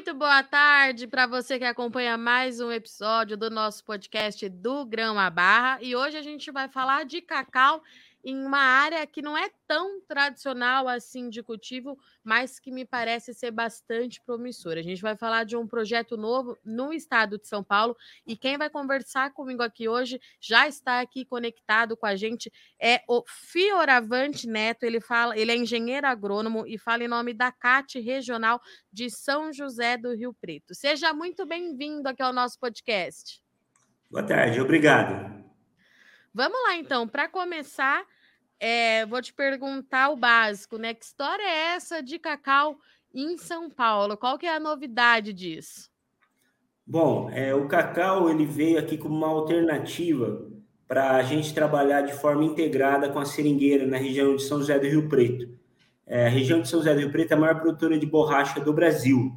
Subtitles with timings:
[0.00, 5.18] Muito boa tarde para você que acompanha mais um episódio do nosso podcast do Grão
[5.18, 5.78] à Barra.
[5.82, 7.82] E hoje a gente vai falar de cacau
[8.24, 13.32] em uma área que não é tão tradicional assim de cultivo, mas que me parece
[13.32, 14.80] ser bastante promissora.
[14.80, 18.58] A gente vai falar de um projeto novo no estado de São Paulo e quem
[18.58, 24.46] vai conversar comigo aqui hoje já está aqui conectado com a gente é o Fioravante
[24.46, 24.84] Neto.
[24.84, 28.60] Ele fala, ele é engenheiro agrônomo e fala em nome da CAT Regional
[28.92, 30.74] de São José do Rio Preto.
[30.74, 33.40] Seja muito bem-vindo aqui ao nosso podcast.
[34.10, 35.49] Boa tarde, obrigado.
[36.32, 37.08] Vamos lá, então.
[37.08, 38.04] Para começar,
[38.58, 40.94] é, vou te perguntar o básico, né?
[40.94, 42.78] Que história é essa de cacau
[43.12, 44.16] em São Paulo?
[44.16, 45.90] Qual que é a novidade disso?
[46.86, 50.48] Bom, é, o cacau ele veio aqui como uma alternativa
[50.86, 54.78] para a gente trabalhar de forma integrada com a seringueira na região de São José
[54.78, 55.48] do Rio Preto.
[56.04, 58.60] É, a região de São José do Rio Preto é a maior produtora de borracha
[58.60, 59.32] do Brasil.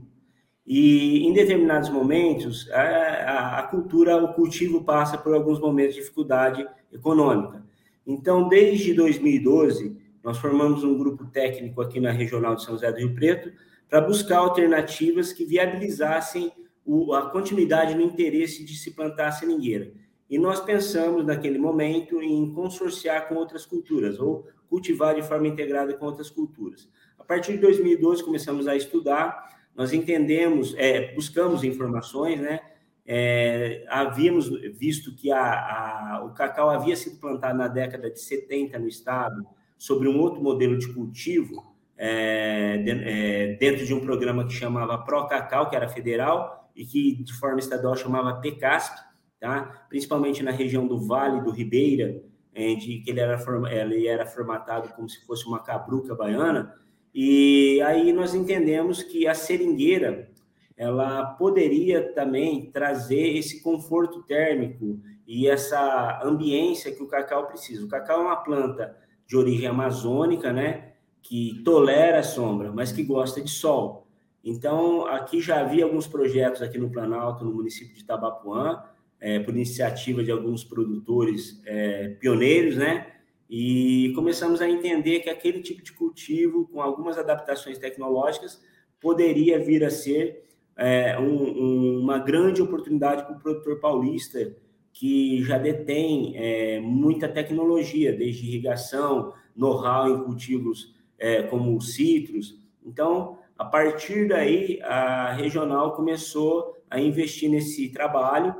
[0.65, 6.65] E em determinados momentos, a, a, cultura, o cultivo passa por alguns momentos de dificuldade
[6.91, 7.63] econômica.
[8.07, 12.99] Então, desde 2012, nós formamos um grupo técnico aqui na Regional de São José do
[12.99, 13.51] Rio Preto
[13.89, 16.51] para buscar alternativas que viabilizassem
[16.85, 19.91] o, a continuidade no interesse de se plantar a seringueira.
[20.29, 25.93] E nós pensamos, naquele momento, em consorciar com outras culturas, ou cultivar de forma integrada
[25.93, 26.89] com outras culturas.
[27.19, 32.59] A partir de 2012, começamos a estudar, nós entendemos, é, buscamos informações, né?
[33.05, 38.79] É, havíamos visto que a, a, o cacau havia sido plantado na década de 70
[38.79, 39.45] no estado,
[39.77, 44.97] sobre um outro modelo de cultivo, é, de, é, dentro de um programa que chamava
[44.99, 48.95] Pro Cacau, que era federal, e que de forma estadual chamava PECASP,
[49.39, 49.85] tá?
[49.89, 52.21] principalmente na região do Vale do Ribeira,
[52.55, 56.73] de que ele era, ele era formatado como se fosse uma cabruca baiana,
[57.13, 60.29] e aí nós entendemos que a seringueira
[60.75, 67.85] ela poderia também trazer esse conforto térmico e essa ambiência que o cacau precisa.
[67.85, 73.03] O cacau é uma planta de origem amazônica, né, que tolera a sombra, mas que
[73.03, 74.07] gosta de sol.
[74.43, 78.83] Então, aqui já havia alguns projetos aqui no Planalto, no município de Tabapuã,
[79.19, 83.12] é, por iniciativa de alguns produtores é, pioneiros, né?
[83.55, 88.59] E começamos a entender que aquele tipo de cultivo, com algumas adaptações tecnológicas,
[88.99, 94.55] poderia vir a ser é, um, uma grande oportunidade para o produtor paulista
[94.91, 102.59] que já detém é, muita tecnologia, desde irrigação, know-how em cultivos é, como citros.
[102.83, 108.55] Então, a partir daí, a regional começou a investir nesse trabalho.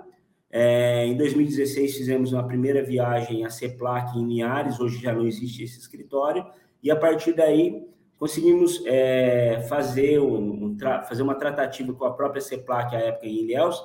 [0.55, 5.63] É, em 2016, fizemos uma primeira viagem a CEPLAC em Linhares, hoje já não existe
[5.63, 6.45] esse escritório,
[6.83, 7.81] e a partir daí
[8.19, 10.77] conseguimos é, fazer, um,
[11.09, 13.83] fazer uma tratativa com a própria CEPLAC, à época em Ilhéus,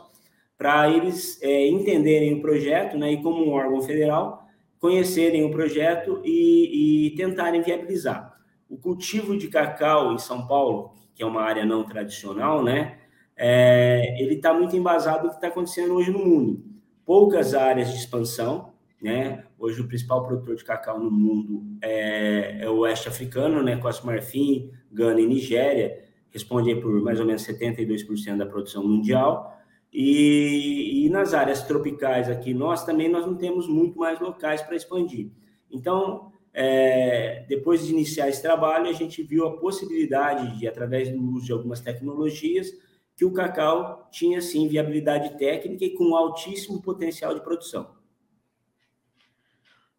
[0.58, 4.46] para eles é, entenderem o projeto, né, e como um órgão federal,
[4.78, 8.36] conhecerem o projeto e, e tentarem viabilizar.
[8.68, 12.97] O cultivo de cacau em São Paulo, que é uma área não tradicional, né,
[13.38, 16.64] é, ele está muito embasado no que está acontecendo hoje no mundo.
[17.06, 19.44] Poucas áreas de expansão, né?
[19.56, 23.76] Hoje o principal produtor de cacau no mundo é, é o oeste africano, né?
[23.76, 29.56] Costa Marfim, Gana e Nigéria, responde por mais ou menos 72% da produção mundial.
[29.92, 34.76] E, e, nas áreas tropicais aqui, nós também nós não temos muito mais locais para
[34.76, 35.30] expandir.
[35.70, 41.18] Então, é, depois de iniciar esse trabalho, a gente viu a possibilidade de, através do
[41.32, 42.70] uso de algumas tecnologias,
[43.18, 47.98] que o cacau tinha sim viabilidade técnica e com altíssimo potencial de produção.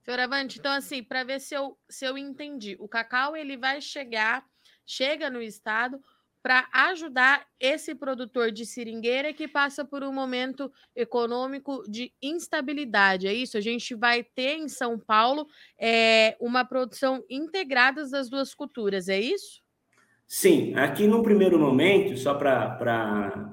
[0.01, 4.45] Fioravante, então assim, para ver se eu, se eu entendi, o cacau ele vai chegar,
[4.85, 5.99] chega no estado
[6.41, 13.27] para ajudar esse produtor de seringueira que passa por um momento econômico de instabilidade.
[13.27, 13.57] É isso?
[13.57, 15.45] A gente vai ter em São Paulo
[15.77, 19.61] é, uma produção integrada das duas culturas, é isso?
[20.31, 22.77] Sim, aqui no primeiro momento, só para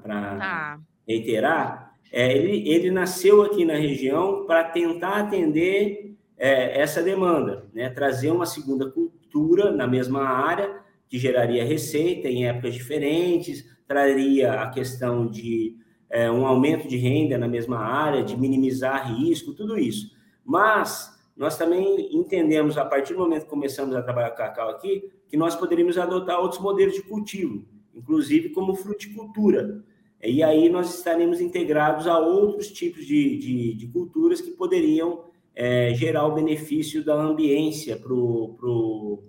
[0.03, 0.79] tá.
[1.07, 7.89] reiterar, é, ele, ele nasceu aqui na região para tentar atender é, essa demanda, né?
[7.89, 10.79] trazer uma segunda cultura na mesma área,
[11.09, 15.75] que geraria receita em épocas diferentes, traria a questão de
[16.11, 20.15] é, um aumento de renda na mesma área, de minimizar risco, tudo isso.
[20.45, 25.37] Mas nós também entendemos, a partir do momento que começamos a trabalhar cacau aqui, que
[25.37, 27.63] nós poderíamos adotar outros modelos de cultivo,
[27.93, 29.83] inclusive como fruticultura.
[30.23, 35.93] E aí nós estaremos integrados a outros tipos de, de, de culturas que poderiam é,
[35.93, 39.23] gerar o benefício da ambiência para o pro,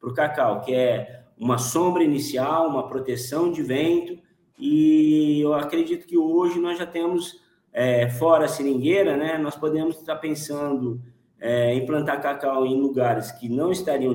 [0.00, 4.18] pro cacau, que é uma sombra inicial, uma proteção de vento
[4.60, 7.40] e eu acredito que hoje nós já temos,
[7.72, 11.00] é, fora a seringueira, né, nós podemos estar pensando
[11.40, 14.14] é, em plantar cacau em lugares que não estariam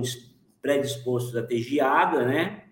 [0.62, 2.64] predispostos a ter geada, né,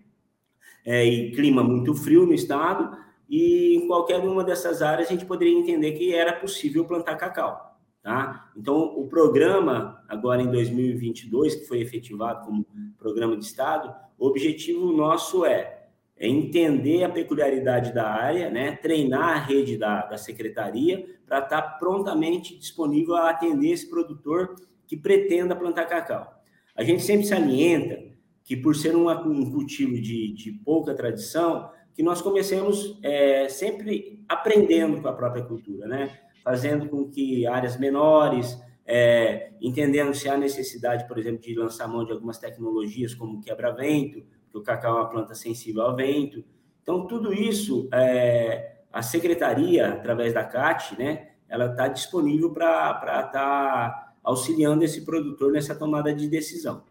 [0.86, 2.98] é, e clima muito frio no estado,
[3.30, 7.74] e em qualquer uma dessas áreas a gente poderia entender que era possível plantar cacau.
[8.02, 8.52] Tá?
[8.58, 12.66] Então, o programa, agora em 2022, que foi efetivado como
[12.98, 15.83] programa de Estado, o objetivo nosso é
[16.28, 18.78] entender a peculiaridade da área, né?
[18.78, 24.56] treinar a rede da, da secretaria para estar tá prontamente disponível a atender esse produtor
[24.88, 26.32] que pretenda plantar cacau.
[26.76, 28.00] A gente sempre se alienta
[28.44, 34.24] que, por ser um, um cultivo de, de pouca tradição, que nós comecemos é, sempre
[34.28, 36.20] aprendendo com a própria cultura, né?
[36.44, 42.04] fazendo com que áreas menores, é, entendendo se há necessidade, por exemplo, de lançar mão
[42.04, 44.24] de algumas tecnologias como quebra-vento,
[44.54, 46.46] porque o cacau é uma planta sensível ao vento.
[46.82, 53.32] Então, tudo isso, é, a secretaria, através da CAT, né, ela está disponível para estar
[53.32, 56.86] tá auxiliando esse produtor nessa tomada de decisão.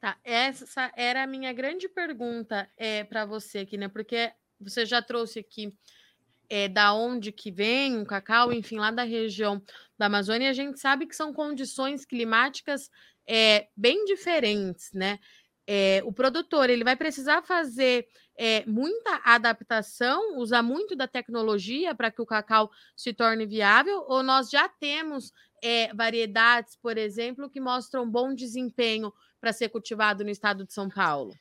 [0.00, 3.86] Tá, essa era a minha grande pergunta é, para você aqui, né?
[3.86, 5.72] Porque você já trouxe aqui
[6.50, 9.62] é, da onde que vem o cacau, enfim, lá da região
[9.96, 12.90] da Amazônia, a gente sabe que são condições climáticas
[13.26, 15.20] é, bem diferentes, né?
[15.66, 18.06] É, o produtor ele vai precisar fazer
[18.36, 24.22] é, muita adaptação, usar muito da tecnologia para que o cacau se torne viável, ou
[24.22, 25.32] nós já temos
[25.62, 30.88] é, variedades, por exemplo, que mostram bom desempenho para ser cultivado no estado de São
[30.88, 31.32] Paulo?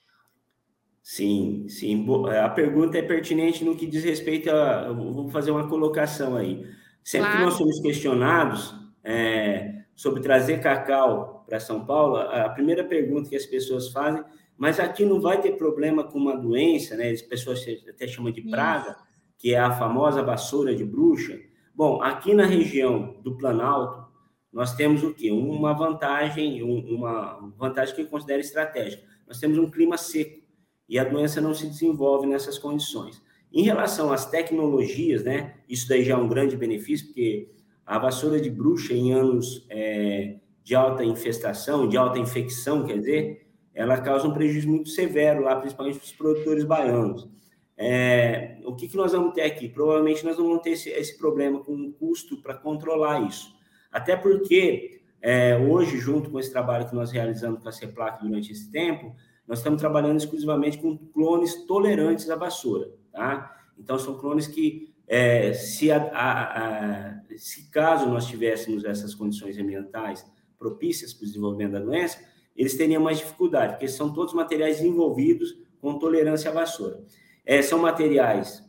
[1.01, 2.05] Sim, sim.
[2.29, 4.85] É, a pergunta é pertinente no que diz respeito a.
[4.87, 6.63] Eu vou fazer uma colocação aí.
[7.03, 7.37] Sempre claro.
[7.39, 13.35] que nós somos questionados é, sobre trazer cacau para São Paulo, a primeira pergunta que
[13.35, 14.23] as pessoas fazem,
[14.57, 17.09] mas aqui não vai ter problema com uma doença, né?
[17.09, 18.95] As pessoas até chamam de praga,
[19.37, 21.37] que é a famosa vassoura de bruxa.
[21.75, 24.09] Bom, aqui na região do Planalto,
[24.49, 25.29] nós temos o quê?
[25.29, 29.03] Uma vantagem, uma vantagem que eu considero estratégica.
[29.27, 30.41] Nós temos um clima seco
[30.87, 33.21] e a doença não se desenvolve nessas condições.
[33.51, 37.51] Em relação às tecnologias, né, isso daí já é um grande benefício, porque
[37.85, 43.47] a vassoura de bruxa em anos é, de alta infestação, de alta infecção, quer dizer,
[43.73, 47.29] ela causa um prejuízo muito severo lá, principalmente para os produtores baianos.
[47.77, 49.67] É, o que, que nós vamos ter aqui?
[49.67, 53.55] Provavelmente nós vamos ter esse, esse problema com um custo para controlar isso.
[53.91, 58.51] Até porque é, hoje, junto com esse trabalho que nós realizamos com a CEPLAC durante
[58.51, 59.15] esse tempo,
[59.47, 63.57] nós estamos trabalhando exclusivamente com clones tolerantes à vassoura, tá?
[63.77, 69.57] Então, são clones que, é, se, a, a, a, se caso nós tivéssemos essas condições
[69.57, 70.25] ambientais
[70.61, 72.19] propícias para o desenvolvimento da doença,
[72.55, 77.03] eles teriam mais dificuldade, porque são todos materiais envolvidos com tolerância à vassoura.
[77.43, 78.63] É, são materiais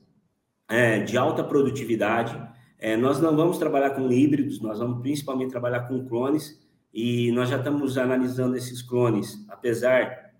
[0.69, 2.41] é, de alta produtividade,
[2.79, 6.59] é, nós não vamos trabalhar com híbridos, nós vamos principalmente trabalhar com clones,
[6.94, 10.33] e nós já estamos analisando esses clones, apesar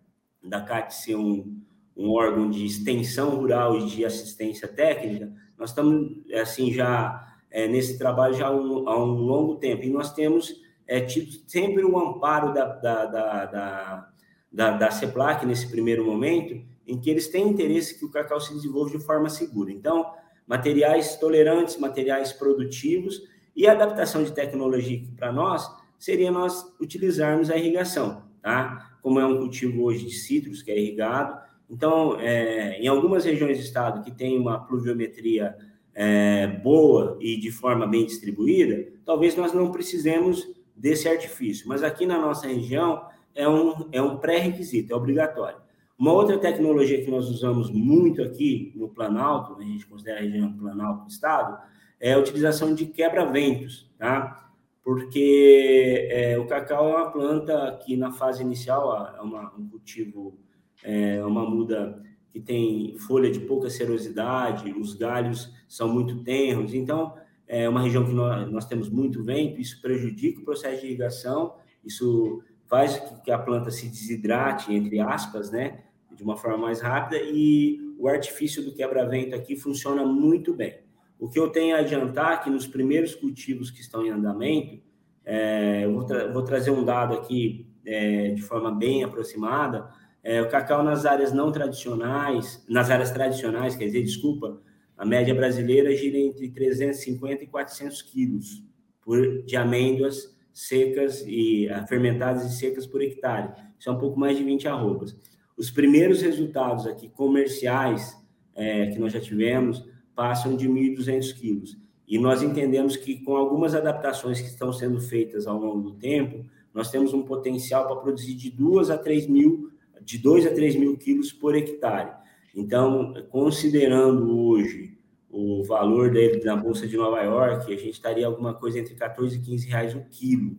[0.43, 1.61] da CAT ser um,
[1.95, 7.99] um órgão de extensão rural e de assistência técnica, nós estamos, assim, já é, nesse
[7.99, 9.85] trabalho já há um, há um, longo tempo.
[9.85, 14.09] E nós temos é, tido sempre o amparo da, da, da, da,
[14.53, 18.53] da, da CEPLAC nesse primeiro momento, em que eles têm interesse que o cacau se
[18.53, 19.71] desenvolva de forma segura.
[19.71, 20.13] Então,
[20.47, 23.23] materiais tolerantes, materiais produtivos
[23.55, 28.97] e adaptação de tecnologia para nós seria nós utilizarmos a irrigação, tá?
[29.03, 31.41] como é um cultivo hoje de citros, que é irrigado.
[31.69, 35.57] Então, é, em algumas regiões do estado que tem uma pluviometria
[35.95, 40.47] é, boa e de forma bem distribuída, talvez nós não precisemos
[40.83, 41.69] desse artifício.
[41.69, 45.59] Mas aqui na nossa região é um, é um pré-requisito, é obrigatório.
[45.97, 50.53] Uma outra tecnologia que nós usamos muito aqui no Planalto, a gente considera a região
[50.53, 51.57] Planalto do estado,
[52.01, 54.51] é a utilização de quebra-ventos, tá?
[54.83, 60.37] porque é, o cacau é uma planta que na fase inicial é uma, um cultivo,
[60.83, 67.15] é uma muda que tem folha de pouca serosidade, os galhos são muito tenros, então
[67.47, 71.55] é uma região que nós, nós temos muito vento, isso prejudica o processo de irrigação,
[71.85, 75.81] isso faz que a planta se desidrate, entre aspas, né,
[76.11, 80.81] de uma forma mais rápida, e o artifício do quebra-vento aqui funciona muito bem.
[81.19, 84.83] O que eu tenho a adiantar é que nos primeiros cultivos que estão em andamento,
[85.25, 89.89] é, eu vou, tra vou, trazer um dado aqui é, de forma bem aproximada,
[90.23, 94.61] é, o cacau nas áreas não tradicionais, nas áreas tradicionais, quer dizer, desculpa,
[95.03, 98.63] a média brasileira gira entre 350 e 400 quilos
[99.01, 103.53] por, de amêndoas secas e ah, fermentadas e secas por hectare.
[103.77, 105.19] Isso é um pouco mais de 20 arrobas.
[105.57, 108.17] Os primeiros resultados aqui comerciais
[108.55, 111.77] é, que nós já tivemos passam de 1.200 quilos.
[112.07, 116.47] E nós entendemos que com algumas adaptações que estão sendo feitas ao longo do tempo,
[116.73, 119.69] nós temos um potencial para produzir de 2 a 3 mil,
[120.01, 122.22] de 2 a 3 mil quilos por hectare.
[122.55, 124.99] Então, considerando hoje
[125.31, 129.37] o valor dele na Bolsa de Nova York, a gente estaria alguma coisa entre 14
[129.37, 130.57] e 15 reais o quilo.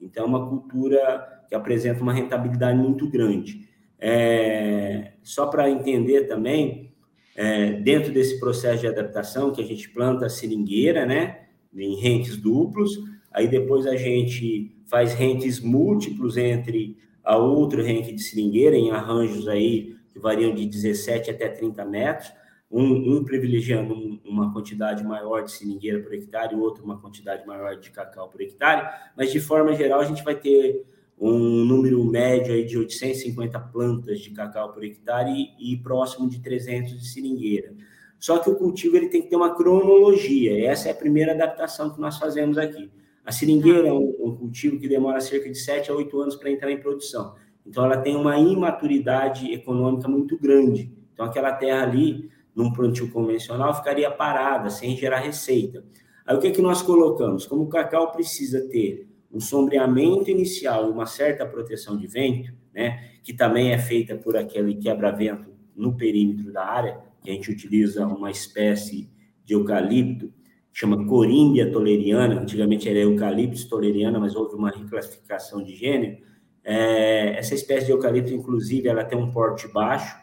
[0.00, 3.68] Então, é uma cultura que apresenta uma rentabilidade muito grande.
[3.98, 6.92] É, só para entender também,
[7.36, 11.42] é, dentro desse processo de adaptação, que a gente planta a seringueira, né,
[11.74, 12.98] em rentes duplos,
[13.32, 19.48] aí depois a gente faz rentes múltiplos entre a outro rente de seringueira, em arranjos
[19.48, 22.32] aí que variam de 17 até 30 metros,
[22.70, 27.44] um, um privilegiando um, uma quantidade maior de seringueira por hectare, o outro uma quantidade
[27.44, 30.86] maior de cacau por hectare, mas de forma geral a gente vai ter
[31.18, 36.40] um número médio aí de 850 plantas de cacau por hectare e, e, próximo de
[36.40, 37.74] 300 de seringueira.
[38.18, 41.90] Só que o cultivo ele tem que ter uma cronologia, essa é a primeira adaptação
[41.90, 42.90] que nós fazemos aqui.
[43.24, 46.50] A seringueira é um, um cultivo que demora cerca de 7 a 8 anos para
[46.50, 47.34] entrar em produção.
[47.66, 50.92] Então, ela tem uma imaturidade econômica muito grande.
[51.12, 55.84] Então, aquela terra ali, num plantio convencional, ficaria parada, sem gerar receita.
[56.26, 57.46] Aí, o que, é que nós colocamos?
[57.46, 63.10] Como o cacau precisa ter um sombreamento inicial e uma certa proteção de vento, né,
[63.22, 68.06] que também é feita por aquele quebra-vento no perímetro da área, que a gente utiliza
[68.06, 69.10] uma espécie
[69.44, 70.32] de eucalipto,
[70.72, 76.18] chama Corímbia toleriana, antigamente era Eucaliptus toleriana, mas houve uma reclassificação de gênero.
[76.64, 80.16] É, essa espécie de eucalipto, inclusive, ela tem um porte baixo,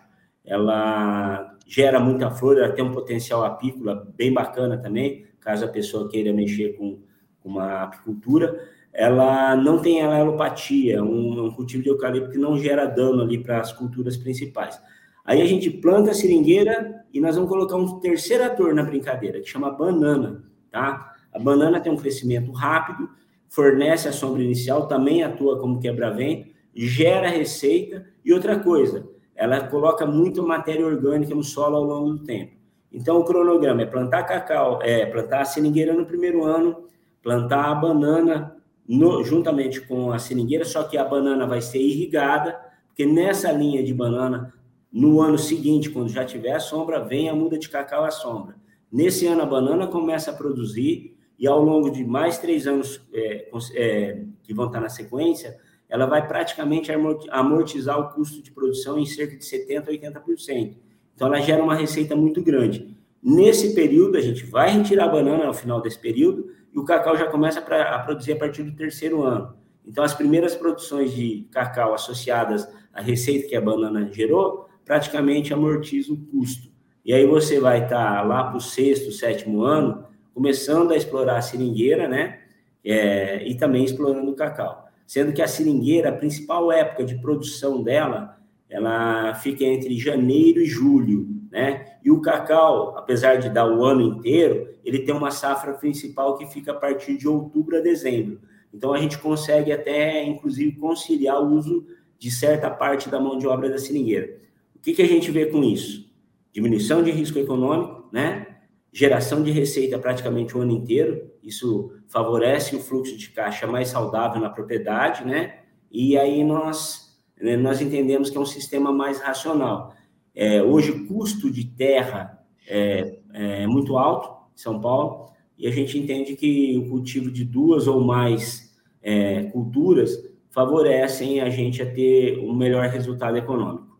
[0.44, 6.10] ela gera muita flor, ela tem um potencial apícola bem bacana também, caso a pessoa
[6.10, 7.00] queira mexer com,
[7.44, 8.60] uma apicultura
[8.94, 13.60] ela não tem alelopatia, um, um cultivo de eucalipto que não gera dano ali para
[13.60, 14.80] as culturas principais.
[15.24, 19.40] Aí a gente planta a seringueira e nós vamos colocar um terceiro ator na brincadeira,
[19.40, 21.14] que chama banana, tá?
[21.34, 23.10] A banana tem um crescimento rápido,
[23.52, 29.06] fornece a sombra inicial, também atua como quebra-vento, gera receita e outra coisa,
[29.36, 32.54] ela coloca muito matéria orgânica no solo ao longo do tempo.
[32.94, 36.86] Então o cronograma é plantar cacau, é plantar a seringueira no primeiro ano,
[37.22, 38.56] plantar a banana
[38.88, 43.84] no, juntamente com a seringueira, só que a banana vai ser irrigada, porque nessa linha
[43.84, 44.54] de banana,
[44.92, 48.56] no ano seguinte, quando já tiver a sombra, vem a muda de cacau à sombra.
[48.90, 53.50] Nesse ano, a banana começa a produzir, e ao longo de mais três anos é,
[53.74, 55.58] é, que vão estar na sequência,
[55.90, 56.92] ela vai praticamente
[57.32, 60.78] amortizar o custo de produção em cerca de 70% a 80%.
[61.16, 62.96] Então, ela gera uma receita muito grande.
[63.24, 67.18] Nesse período, a gente vai retirar a banana ao final desse período, e o cacau
[67.18, 69.56] já começa a produzir a partir do terceiro ano.
[69.84, 76.14] Então, as primeiras produções de cacau associadas à receita que a banana gerou, praticamente amortiza
[76.14, 76.70] o custo.
[77.04, 81.42] E aí você vai estar lá para o sexto, sétimo ano, começando a explorar a
[81.42, 82.40] seringueira, né?
[82.84, 84.88] É, e também explorando o cacau.
[85.06, 88.38] Sendo que a seringueira, a principal época de produção dela,
[88.70, 91.98] ela fica entre janeiro e julho, né?
[92.04, 96.48] E o cacau, apesar de dar o ano inteiro, ele tem uma safra principal que
[96.48, 98.40] fica a partir de outubro a dezembro.
[98.74, 101.86] Então a gente consegue até, inclusive, conciliar o uso
[102.18, 104.38] de certa parte da mão de obra da seringueira.
[104.76, 106.10] O que, que a gente vê com isso?
[106.54, 108.51] Diminuição de risco econômico, né?
[108.92, 111.32] Geração de receita praticamente o ano inteiro.
[111.42, 115.60] Isso favorece o fluxo de caixa mais saudável na propriedade, né?
[115.90, 119.94] E aí nós, né, nós entendemos que é um sistema mais racional.
[120.36, 125.72] É, hoje, o custo de terra é, é muito alto em São Paulo, e a
[125.72, 130.12] gente entende que o cultivo de duas ou mais é, culturas
[130.50, 134.00] favorecem a gente a ter um melhor resultado econômico.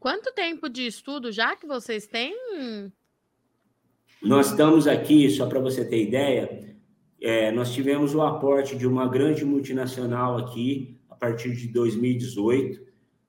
[0.00, 2.34] Quanto tempo de estudo já que vocês têm?
[4.24, 6.74] Nós estamos aqui, só para você ter ideia,
[7.20, 12.80] é, nós tivemos o aporte de uma grande multinacional aqui a partir de 2018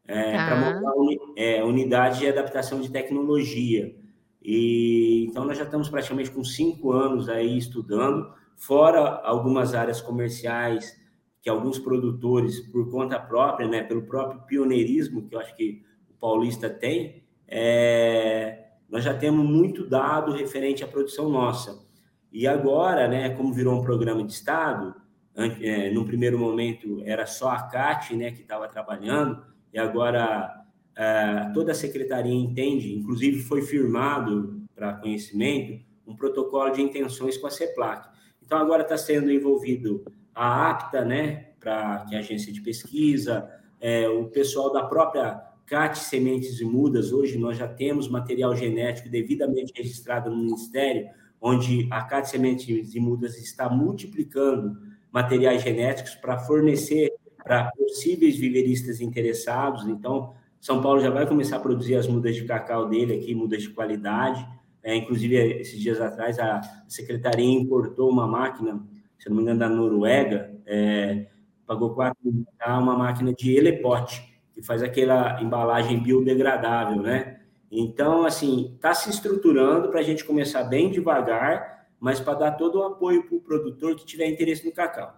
[0.08, 0.46] é, tá.
[0.48, 3.94] para montar é, unidade de adaptação de tecnologia.
[4.42, 10.96] E então nós já estamos praticamente com cinco anos aí estudando, fora algumas áreas comerciais
[11.42, 16.14] que alguns produtores, por conta própria, né, pelo próprio pioneirismo que eu acho que o
[16.14, 21.84] paulista tem, é, nós já temos muito dado referente à produção nossa.
[22.32, 24.96] E agora, né, como virou um programa de Estado,
[25.36, 30.64] é, no primeiro momento era só a CAT né, que estava trabalhando, e agora
[30.96, 37.48] é, toda a secretaria entende, inclusive foi firmado para conhecimento um protocolo de intenções com
[37.48, 38.08] a CEPLAC.
[38.42, 43.50] Então agora está sendo envolvido a APTA, né, para que é a agência de pesquisa,
[43.82, 49.10] é, o pessoal da própria CAT Sementes e Mudas, hoje nós já temos material genético
[49.10, 51.08] devidamente registrado no Ministério,
[51.42, 54.78] onde a CAT Sementes e Mudas está multiplicando
[55.12, 59.88] materiais genéticos para fornecer para possíveis viveristas interessados.
[59.88, 63.64] Então, São Paulo já vai começar a produzir as mudas de cacau dele aqui, mudas
[63.64, 64.48] de qualidade.
[64.84, 68.84] É, inclusive, esses dias atrás, a secretaria importou uma máquina,
[69.18, 71.28] se não me engano, da Noruega, é,
[71.66, 77.42] pagou 4 mil, uma máquina de elepote que faz aquela embalagem biodegradável, né?
[77.70, 82.80] Então, assim, está se estruturando para a gente começar bem devagar, mas para dar todo
[82.80, 85.14] o apoio para o produtor que tiver interesse no cacau.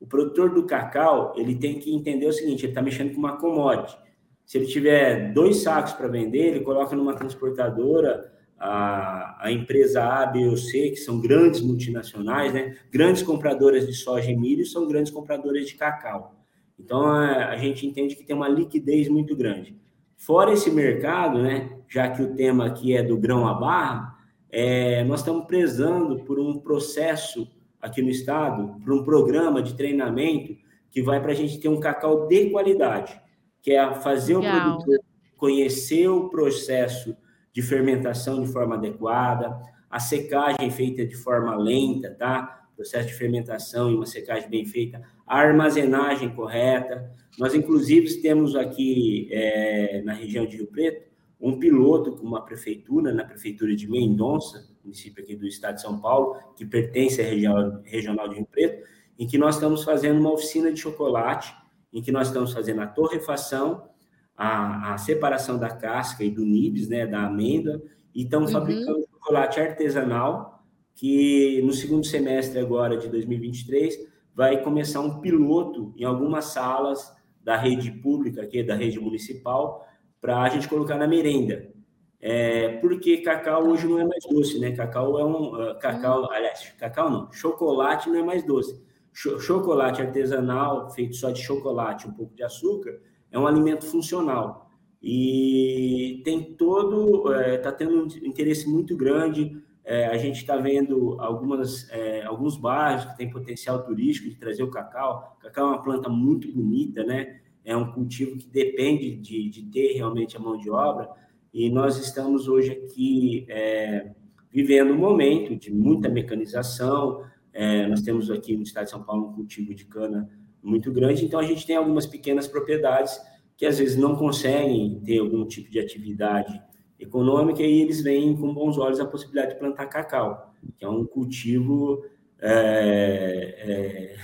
[0.00, 3.36] O produtor do cacau, ele tem que entender o seguinte, ele está mexendo com uma
[3.36, 3.96] commodity.
[4.44, 10.26] Se ele tiver dois sacos para vender, ele coloca numa transportadora, a, a empresa A,
[10.26, 12.76] B ou C, que são grandes multinacionais, né?
[12.90, 16.39] grandes compradoras de soja e milho, são grandes compradoras de cacau.
[16.84, 19.76] Então, a, a gente entende que tem uma liquidez muito grande.
[20.16, 24.18] Fora esse mercado, né, já que o tema aqui é do grão à barra,
[24.50, 27.48] é, nós estamos prezando por um processo
[27.80, 30.56] aqui no estado, por um programa de treinamento
[30.90, 33.18] que vai para a gente ter um cacau de qualidade,
[33.62, 34.58] que é fazer Legal.
[34.58, 34.98] o produtor
[35.40, 37.16] conhecer o processo
[37.50, 39.58] de fermentação de forma adequada,
[39.88, 42.59] a secagem feita de forma lenta, tá?
[42.80, 47.12] Processo de fermentação e uma secagem bem feita, a armazenagem correta.
[47.38, 53.12] Nós, inclusive, temos aqui é, na região de Rio Preto um piloto com uma prefeitura,
[53.12, 57.82] na prefeitura de Mendonça, município aqui do estado de São Paulo, que pertence à região
[57.84, 58.86] regional de Rio Preto,
[59.18, 61.54] em que nós estamos fazendo uma oficina de chocolate,
[61.92, 63.88] em que nós estamos fazendo a torrefação,
[64.34, 67.82] a, a separação da casca e do nibs, né, da amêndoa,
[68.14, 68.58] e estamos uhum.
[68.58, 70.59] fabricando chocolate artesanal
[71.00, 77.10] que no segundo semestre agora de 2023 vai começar um piloto em algumas salas
[77.42, 79.88] da rede pública aqui, da rede municipal,
[80.20, 81.72] para a gente colocar na merenda.
[82.20, 84.72] É, porque cacau hoje não é mais doce, né?
[84.72, 85.54] Cacau é um.
[85.54, 86.32] Uh, cacau, hum.
[86.32, 88.78] aliás, cacau não, chocolate não é mais doce.
[89.10, 93.00] Ch chocolate artesanal, feito só de chocolate, um pouco de açúcar,
[93.32, 94.70] é um alimento funcional.
[95.02, 97.32] E tem todo.
[97.32, 102.22] Está é, tá tendo um interesse muito grande é, a gente está vendo algumas, é,
[102.22, 105.36] alguns bairros que têm potencial turístico de trazer o cacau.
[105.40, 107.40] Cacau é uma planta muito bonita, né?
[107.64, 111.08] É um cultivo que depende de, de ter realmente a mão de obra.
[111.52, 114.12] E nós estamos hoje aqui é,
[114.50, 117.24] vivendo um momento de muita mecanização.
[117.52, 120.30] É, nós temos aqui no estado de São Paulo um cultivo de cana
[120.62, 123.18] muito grande, então a gente tem algumas pequenas propriedades
[123.56, 126.60] que às vezes não conseguem ter algum tipo de atividade
[127.00, 131.04] econômica e eles veem com bons olhos a possibilidade de plantar cacau, que é um
[131.04, 132.04] cultivo.
[132.38, 134.14] É,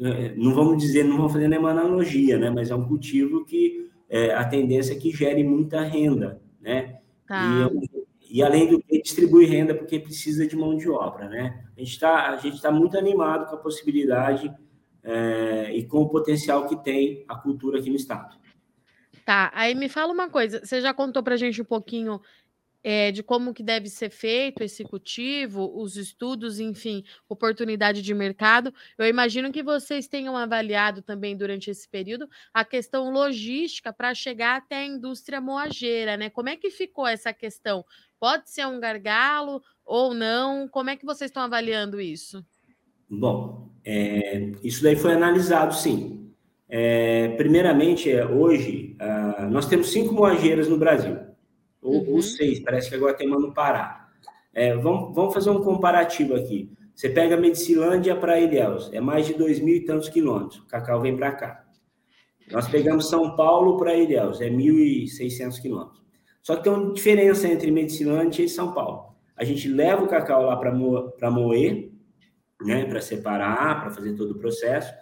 [0.00, 2.50] é, não vamos dizer, não vamos fazer nenhuma analogia, né?
[2.50, 6.98] Mas é um cultivo que é, a tendência é que gere muita renda, né?
[7.26, 7.70] Tá.
[8.30, 11.64] E, e, além do que distribui renda porque precisa de mão de obra, né?
[11.76, 14.52] A gente está a gente tá muito animado com a possibilidade
[15.02, 18.36] é, e com o potencial que tem a cultura aqui no estado.
[19.24, 22.20] Tá, aí me fala uma coisa, você já contou para a gente um pouquinho
[22.84, 28.72] é, de como que deve ser feito esse cultivo, os estudos, enfim, oportunidade de mercado.
[28.98, 34.58] Eu imagino que vocês tenham avaliado também durante esse período a questão logística para chegar
[34.58, 36.28] até a indústria moageira, né?
[36.28, 37.82] Como é que ficou essa questão?
[38.20, 40.68] Pode ser um gargalo ou não?
[40.68, 42.44] Como é que vocês estão avaliando isso?
[43.08, 46.23] Bom, é, isso daí foi analisado, sim.
[46.68, 51.16] É, primeiramente, é, hoje, uh, nós temos cinco moageiras no Brasil,
[51.80, 52.14] ou, uhum.
[52.14, 54.08] ou, seis, parece que agora tem uma no Pará.
[54.52, 56.70] É, vamos, vamos fazer um comparativo aqui.
[56.94, 61.00] Você pega Medicilândia para Ilhéus, é mais de dois mil e tantos quilômetros, o cacau
[61.00, 61.64] vem para cá.
[62.50, 66.02] Nós pegamos São Paulo para Ilhéus, é 1.600 quilômetros.
[66.42, 69.14] Só que tem uma diferença entre Medicilândia e São Paulo.
[69.36, 71.90] A gente leva o cacau lá para mo moer,
[72.60, 74.92] né, para separar, para fazer todo o processo.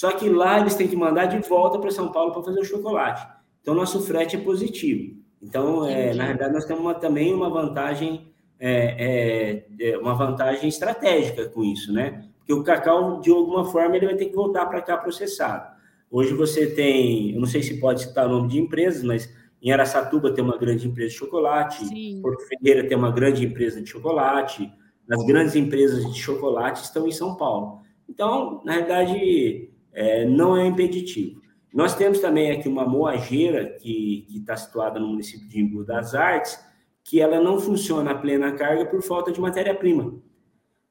[0.00, 2.64] Só que lá eles têm que mandar de volta para São Paulo para fazer o
[2.64, 3.22] chocolate.
[3.60, 5.14] Então, nosso frete é positivo.
[5.42, 10.70] Então, é, na verdade, nós temos uma, também uma vantagem, é, é, é, uma vantagem
[10.70, 12.24] estratégica com isso, né?
[12.38, 15.68] Porque o cacau, de alguma forma, ele vai ter que voltar para cá processado.
[16.10, 19.70] Hoje você tem, eu não sei se pode citar o nome de empresas, mas em
[19.70, 22.20] Araçatuba tem uma grande empresa de chocolate, Sim.
[22.22, 24.72] Porto Ferreira tem uma grande empresa de chocolate,
[25.10, 27.82] as grandes empresas de chocolate estão em São Paulo.
[28.08, 31.40] Então, na verdade, é, não é impeditivo.
[31.72, 36.58] Nós temos também aqui uma moageira que está situada no município de Embu das Artes,
[37.04, 40.14] que ela não funciona a plena carga por falta de matéria-prima.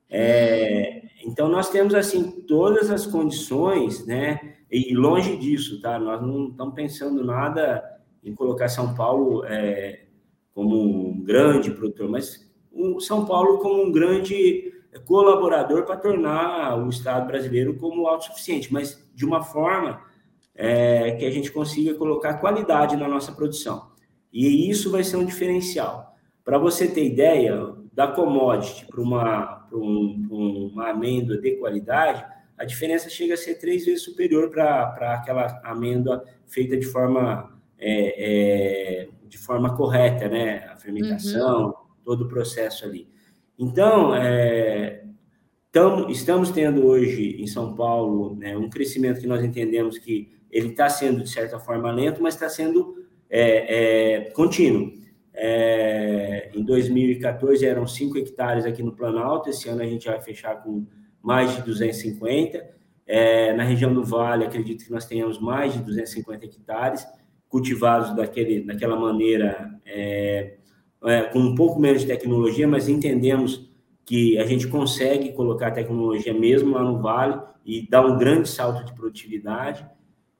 [0.09, 4.55] É, então, nós temos, assim, todas as condições, né?
[4.71, 5.99] E longe disso, tá?
[5.99, 7.83] Nós não estamos pensando nada
[8.23, 10.05] em colocar São Paulo é,
[10.53, 14.73] como um grande produtor, mas um, São Paulo como um grande
[15.05, 20.01] colaborador para tornar o Estado brasileiro como autossuficiente, mas de uma forma
[20.55, 23.89] é, que a gente consiga colocar qualidade na nossa produção.
[24.31, 26.15] E isso vai ser um diferencial.
[26.43, 32.25] Para você ter ideia, da commodity para uma, um, uma amêndoa de qualidade,
[32.57, 39.03] a diferença chega a ser três vezes superior para aquela amêndoa feita de forma, é,
[39.03, 40.65] é, de forma correta, né?
[40.71, 41.73] A fermentação, uhum.
[42.05, 43.09] todo o processo ali.
[43.61, 45.03] Então, é,
[45.69, 50.69] tamo, estamos tendo hoje em São Paulo né, um crescimento que nós entendemos que ele
[50.69, 54.93] está sendo, de certa forma, lento, mas está sendo é, é, contínuo.
[55.33, 60.63] É, em 2014 eram 5 hectares aqui no Planalto, esse ano a gente vai fechar
[60.63, 60.87] com
[61.21, 62.79] mais de 250.
[63.05, 67.05] É, na região do Vale, acredito que nós tenhamos mais de 250 hectares
[67.49, 70.57] cultivados daquele, daquela maneira, é,
[71.03, 73.69] é, com um pouco menos de tecnologia, mas entendemos
[74.05, 78.83] que a gente consegue colocar tecnologia mesmo lá no Vale e dar um grande salto
[78.83, 79.85] de produtividade.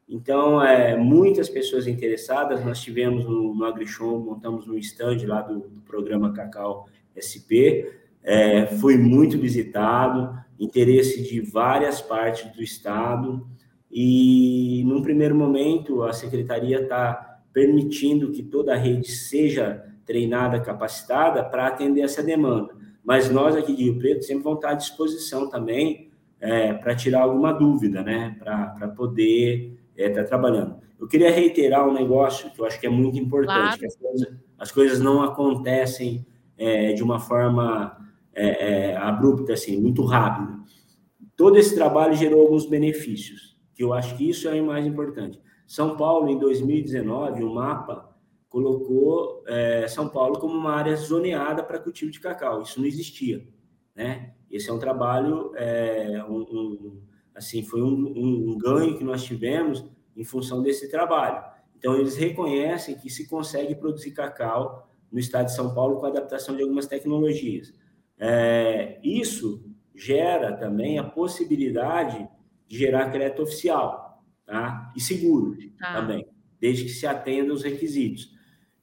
[0.07, 5.59] Então, é, muitas pessoas interessadas, nós tivemos no, no AgriShow, montamos um stand lá do,
[5.59, 7.93] do programa Cacau SP,
[8.23, 13.47] é, foi muito visitado, interesse de várias partes do Estado,
[13.91, 21.43] e num primeiro momento a Secretaria está permitindo que toda a rede seja treinada, capacitada
[21.43, 22.75] para atender essa demanda.
[23.03, 26.09] Mas nós aqui de Rio Preto sempre vamos estar à disposição também
[26.41, 28.35] é, para tirar alguma dúvida, né?
[28.39, 30.77] Para poder estar é, tá trabalhando.
[30.99, 33.85] Eu queria reiterar um negócio que eu acho que é muito importante, claro.
[33.85, 36.25] as, coisas, as, coisas, não acontecem
[36.57, 37.95] é, de uma forma
[38.33, 40.57] é, é, abrupta, assim, muito rápida.
[41.37, 45.39] Todo esse trabalho gerou alguns benefícios, que eu acho que isso é o mais importante.
[45.67, 48.08] São Paulo, em 2019, o mapa
[48.49, 52.61] colocou é, São Paulo como uma área zoneada para cultivo de cacau.
[52.61, 53.47] Isso não existia,
[53.95, 54.33] né?
[54.49, 57.01] Esse é um trabalho, é, um, um,
[57.35, 59.85] assim, foi um, um, ganho que nós tivemos
[60.17, 61.43] em função desse trabalho.
[61.77, 66.55] Então, eles reconhecem que se consegue produzir cacau no estado de São Paulo com adaptação
[66.55, 67.73] de algumas tecnologias.
[68.17, 69.63] É, isso
[69.95, 72.27] gera também a possibilidade
[72.67, 74.91] de gerar crédito oficial tá?
[74.95, 75.93] e seguro tá.
[75.93, 76.27] também,
[76.59, 78.38] desde que se atenda os requisitos.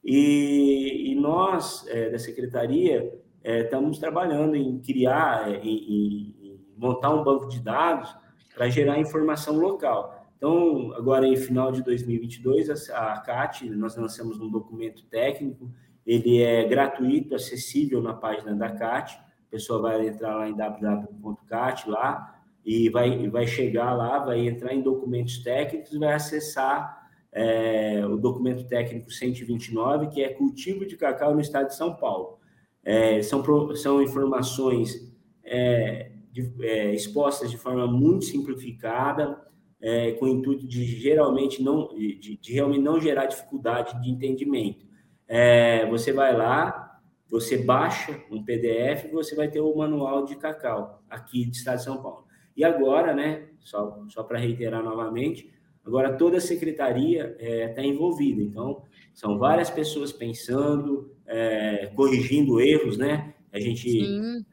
[0.09, 7.13] E, e nós, é, da Secretaria, é, estamos trabalhando em criar, é, em, em montar
[7.13, 8.15] um banco de dados
[8.55, 10.25] para gerar informação local.
[10.37, 15.69] Então, agora em final de 2022, a, a CAT, nós lançamos um documento técnico,
[16.05, 21.89] ele é gratuito, acessível na página da CAT, a pessoa vai entrar lá em www.cat
[21.89, 27.06] lá e vai, vai chegar lá, vai entrar em documentos técnicos vai acessar
[27.37, 32.39] é, o documento técnico 129, que é cultivo de cacau no estado de São Paulo.
[32.83, 33.43] É, são,
[33.75, 39.39] são informações é, de, é, expostas de forma muito simplificada,
[39.79, 44.87] é, com o intuito de geralmente não, de, de, realmente não gerar dificuldade de entendimento.
[45.27, 51.03] É, você vai lá, você baixa um PDF você vai ter o manual de cacau
[51.07, 52.25] aqui do Estado de São Paulo.
[52.55, 55.51] E agora, né, só, só para reiterar novamente,
[55.87, 58.41] agora toda a secretaria está é, tá envolvida.
[58.41, 63.33] Então, são várias pessoas pensando, é, corrigindo erros, né?
[63.51, 63.87] A gente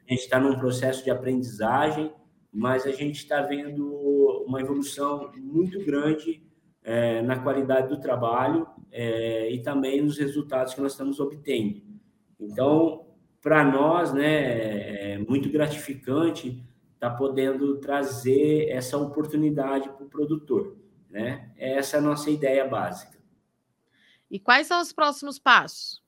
[0.09, 2.11] está num processo de aprendizagem,
[2.51, 3.85] mas a gente está vendo
[4.47, 6.41] uma evolução muito grande
[6.81, 11.81] é, na qualidade do trabalho é, e também nos resultados que nós estamos obtendo.
[12.39, 13.07] Então,
[13.41, 20.84] para nós, né, é muito gratificante estar tá podendo trazer essa oportunidade para o produtor.
[21.15, 21.49] Né?
[21.55, 23.17] Essa é a nossa ideia básica.
[24.29, 26.03] E quais são os próximos passos?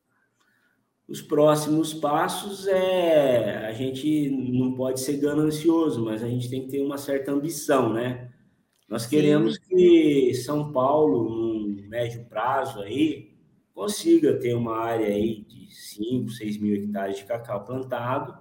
[1.08, 6.72] Os próximos passos é a gente não pode ser ganancioso, mas a gente tem que
[6.72, 8.30] ter uma certa ambição, né?
[8.90, 9.62] Nós queremos Sim.
[9.70, 13.34] que São Paulo, num médio prazo aí,
[13.74, 18.38] consiga ter uma área aí de 5, 6 mil hectares de cacau plantado,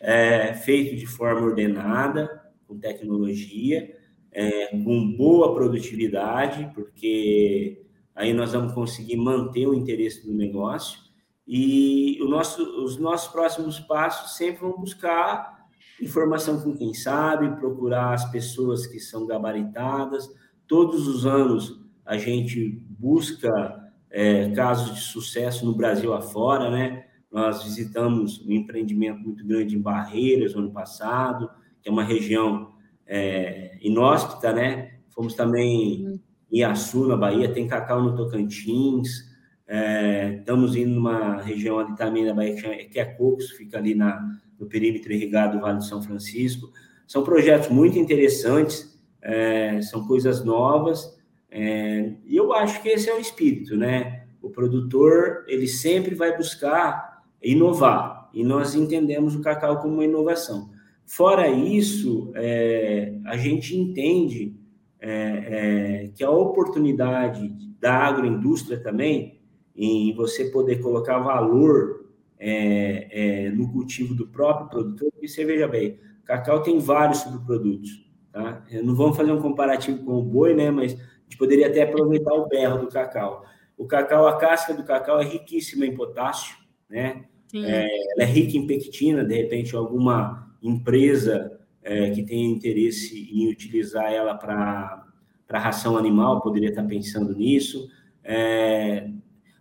[0.00, 3.96] é, feito de forma ordenada, com tecnologia,
[4.38, 7.82] é, com boa produtividade, porque
[8.14, 11.00] aí nós vamos conseguir manter o interesse do negócio.
[11.44, 15.66] E nosso, os nossos próximos passos sempre vão buscar
[16.00, 20.32] informação com quem sabe, procurar as pessoas que são gabaritadas.
[20.68, 27.06] Todos os anos a gente busca é, casos de sucesso no Brasil afora, né?
[27.28, 31.50] Nós visitamos um empreendimento muito grande em Barreiras no ano passado,
[31.82, 32.77] que é uma região
[33.08, 34.98] é, inóspita, né?
[35.08, 36.20] Fomos também
[36.52, 39.26] em Açu, na Bahia, tem cacau no Tocantins,
[39.70, 42.56] É, estamos indo numa região ali também da Bahia
[42.88, 44.18] que é Cocos, fica ali na,
[44.58, 46.72] no perímetro irrigado do Vale de São Francisco.
[47.06, 53.14] São projetos muito interessantes, é, são coisas novas, é, e eu acho que esse é
[53.14, 54.24] o espírito, né?
[54.40, 60.70] O produtor, ele sempre vai buscar inovar, e nós entendemos o cacau como uma inovação.
[61.08, 64.54] Fora isso, é, a gente entende
[65.00, 67.48] é, é, que a oportunidade
[67.80, 69.40] da agroindústria também,
[69.74, 73.08] em você poder colocar valor é,
[73.46, 78.62] é, no cultivo do próprio produtor, porque você veja bem, cacau tem vários subprodutos, tá?
[78.82, 80.70] Não vamos fazer um comparativo com o boi, né?
[80.70, 83.46] Mas a gente poderia até aproveitar o berro do cacau.
[83.78, 86.54] O cacau, a casca do cacau é riquíssima em potássio,
[86.88, 87.24] né?
[87.54, 93.48] É, ela é rica em pectina, de repente alguma empresa é, que tenha interesse em
[93.48, 95.06] utilizar ela para
[95.50, 97.88] ração animal poderia estar pensando nisso.
[98.22, 99.08] É,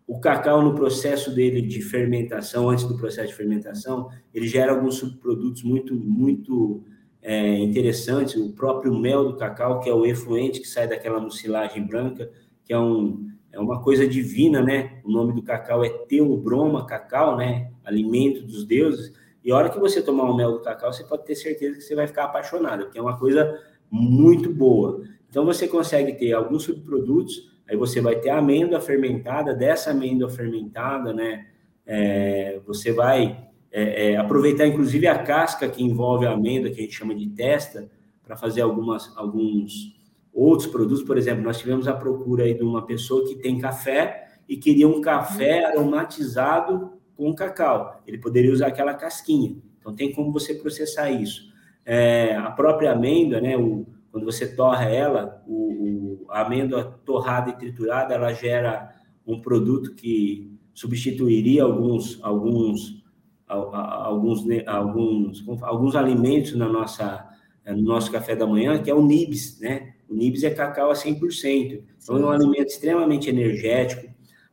[0.08, 4.96] o cacau, no processo dele de fermentação, antes do processo de fermentação, ele gera alguns
[4.96, 6.82] subprodutos muito, muito
[7.22, 8.36] é, interessantes.
[8.36, 12.32] O próprio mel do cacau, que é o efluente que sai daquela mucilagem branca,
[12.64, 15.02] que é, um, é uma coisa divina, né?
[15.04, 17.70] O nome do cacau é Teobroma cacau, né?
[17.84, 19.12] Alimento dos deuses.
[19.48, 21.82] E a hora que você tomar o mel do cacau, você pode ter certeza que
[21.82, 25.02] você vai ficar apaixonado, porque é uma coisa muito boa.
[25.30, 30.30] Então, você consegue ter alguns subprodutos Aí você vai ter a amêndoa fermentada, dessa amêndoa
[30.30, 31.48] fermentada, né?
[31.86, 36.84] É, você vai é, é, aproveitar, inclusive, a casca que envolve a amêndoa, que a
[36.84, 37.90] gente chama de testa,
[38.24, 39.96] para fazer algumas, alguns
[40.34, 41.04] outros produtos.
[41.04, 44.88] Por exemplo, nós tivemos a procura aí de uma pessoa que tem café e queria
[44.88, 48.02] um café aromatizado com cacau.
[48.08, 49.58] Ele poderia usar aquela casquinha.
[49.80, 51.52] Então, tem como você processar isso.
[51.84, 53.58] É, a própria amêndoa, né?
[53.58, 58.94] O, quando você torra ela, o, o, a amêndoa torrada e triturada, ela gera
[59.26, 63.04] um produto que substituiria alguns, alguns,
[63.48, 67.28] alguns, alguns, alguns alimentos na nossa,
[67.66, 69.94] no nosso café da manhã, que é o nibs, né?
[70.08, 71.84] O nibs é cacau a 100%.
[72.02, 74.08] Então, é um alimento extremamente energético,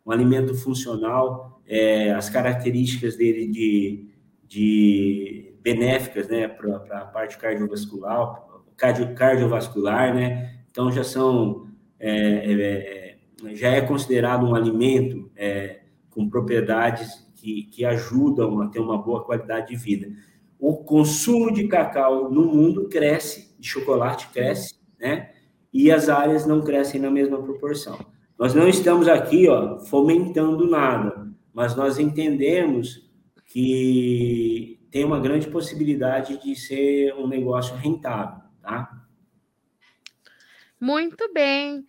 [0.04, 4.08] um alimento funcional, é, as características dele de,
[4.46, 8.44] de benéficas, né, para a parte cardiovascular,
[8.76, 10.60] cardio, cardiovascular, né?
[10.70, 17.64] Então já são é, é, é, já é considerado um alimento é, com propriedades que,
[17.64, 20.08] que ajudam a ter uma boa qualidade de vida.
[20.58, 25.30] O consumo de cacau no mundo cresce, de chocolate cresce, né?
[25.72, 27.98] E as áreas não crescem na mesma proporção.
[28.38, 33.08] Nós não estamos aqui, ó, fomentando nada, mas nós entendemos
[33.46, 38.90] que tem uma grande possibilidade de ser um negócio rentável tá?
[40.80, 41.86] Muito bem.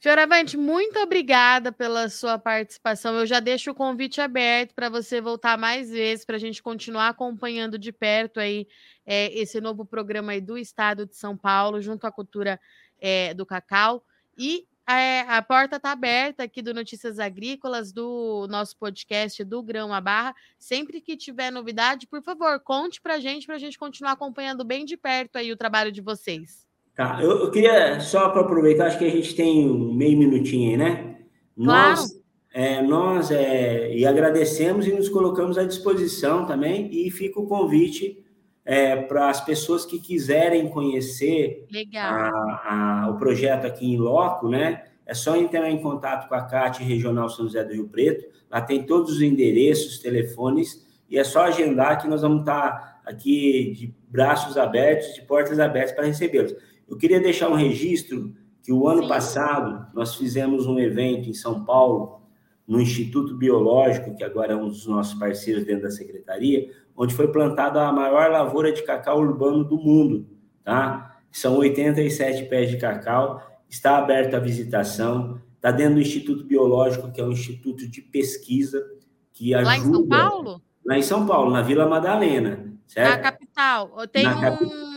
[0.00, 3.18] Fioravante, muito obrigada pela sua participação.
[3.18, 7.08] Eu já deixo o convite aberto para você voltar mais vezes, para a gente continuar
[7.08, 8.68] acompanhando de perto aí
[9.04, 12.60] é, esse novo programa aí do Estado de São Paulo, junto à cultura
[13.00, 14.04] é, do cacau.
[14.36, 19.92] E é, a porta está aberta aqui do Notícias Agrícolas, do nosso podcast do Grão
[19.92, 20.34] a Barra.
[20.58, 24.64] Sempre que tiver novidade, por favor, conte para a gente, para a gente continuar acompanhando
[24.64, 26.66] bem de perto aí o trabalho de vocês.
[26.96, 30.70] Tá, eu, eu queria só para aproveitar, acho que a gente tem um meio minutinho
[30.70, 31.18] aí, né?
[31.54, 31.90] Claro.
[31.90, 32.22] Nós,
[32.52, 38.24] é, nós é, e agradecemos e nos colocamos à disposição também, e fica o convite
[38.68, 44.84] é, para as pessoas que quiserem conhecer a, a, o projeto aqui em loco, né?
[45.06, 48.26] É só entrar em contato com a CAT Regional São José do Rio Preto.
[48.50, 53.72] Lá tem todos os endereços, telefones, e é só agendar que nós vamos estar aqui
[53.74, 56.54] de braços abertos, de portas abertas para recebê-los.
[56.86, 59.08] Eu queria deixar um registro que o ano Sim.
[59.08, 62.20] passado nós fizemos um evento em São Paulo,
[62.66, 67.28] no Instituto Biológico, que agora é um dos nossos parceiros dentro da secretaria, onde foi
[67.28, 70.26] plantada a maior lavoura de cacau urbano do mundo,
[70.64, 71.20] tá?
[71.30, 77.20] São 87 pés de cacau, está aberto à visitação, está dentro do Instituto Biológico, que
[77.20, 78.84] é um instituto de pesquisa
[79.32, 79.70] que ajuda...
[79.70, 80.62] Lá em São Paulo?
[80.84, 83.10] Lá em São Paulo, na Vila Madalena, certo?
[83.10, 83.90] Na capital.
[84.10, 84.40] Tem na um...
[84.40, 84.87] Capital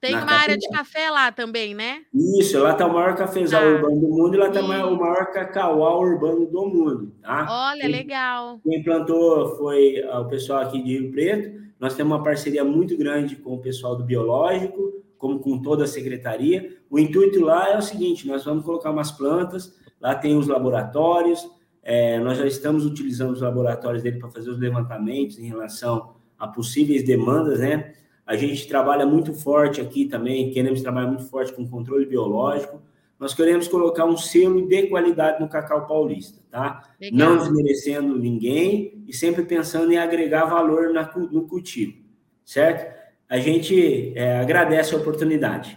[0.00, 2.02] tem uma área de café lá também, né?
[2.38, 5.30] Isso, lá está o maior cafezal ah, urbano do mundo e lá está o maior
[5.30, 7.46] cacauá urbano do mundo, tá?
[7.50, 8.60] Olha, quem, legal.
[8.62, 11.60] Quem plantou foi ah, o pessoal aqui de Rio Preto.
[11.78, 15.86] Nós temos uma parceria muito grande com o pessoal do Biológico, como com toda a
[15.86, 16.78] secretaria.
[16.88, 21.46] O intuito lá é o seguinte: nós vamos colocar umas plantas, lá tem os laboratórios,
[21.82, 26.48] é, nós já estamos utilizando os laboratórios dele para fazer os levantamentos em relação a
[26.48, 27.92] possíveis demandas, né?
[28.30, 32.80] A gente trabalha muito forte aqui também, queremos trabalhar muito forte com controle biológico,
[33.18, 36.88] nós queremos colocar um selo de qualidade no cacau paulista, tá?
[37.00, 37.18] Legal.
[37.18, 41.98] Não desmerecendo ninguém e sempre pensando em agregar valor na, no cultivo,
[42.44, 42.96] certo?
[43.28, 45.76] A gente é, agradece a oportunidade.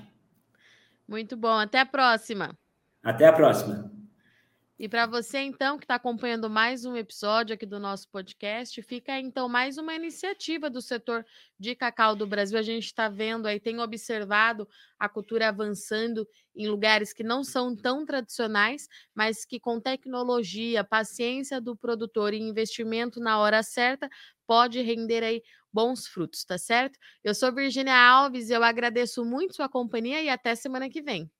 [1.08, 1.58] Muito bom.
[1.58, 2.56] Até a próxima.
[3.02, 3.92] Até a próxima.
[4.84, 9.18] E para você, então, que está acompanhando mais um episódio aqui do nosso podcast, fica
[9.18, 11.26] então mais uma iniciativa do setor
[11.58, 12.60] de cacau do Brasil.
[12.60, 14.68] A gente está vendo aí, tem observado
[15.00, 21.62] a cultura avançando em lugares que não são tão tradicionais, mas que com tecnologia, paciência
[21.62, 24.10] do produtor e investimento na hora certa,
[24.46, 25.42] pode render aí
[25.72, 27.00] bons frutos, tá certo?
[27.24, 31.32] Eu sou Virginia Alves, eu agradeço muito sua companhia e até semana que vem.